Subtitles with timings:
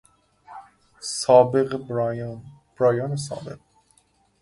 [1.23, 2.43] سابق براین